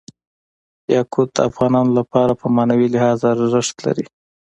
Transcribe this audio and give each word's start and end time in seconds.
یاقوت 0.95 1.29
د 1.35 1.39
افغانانو 1.49 1.91
لپاره 1.99 2.31
په 2.41 2.45
معنوي 2.55 2.87
لحاظ 2.95 3.19
ارزښت 3.33 3.75
لري. 3.85 4.05